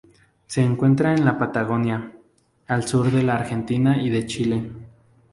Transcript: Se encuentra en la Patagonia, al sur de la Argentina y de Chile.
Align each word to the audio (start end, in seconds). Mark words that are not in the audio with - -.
Se 0.47 0.63
encuentra 0.63 1.13
en 1.13 1.23
la 1.25 1.37
Patagonia, 1.37 2.11
al 2.65 2.87
sur 2.87 3.11
de 3.11 3.21
la 3.21 3.35
Argentina 3.35 4.01
y 4.01 4.09
de 4.09 4.25
Chile. 4.25 4.71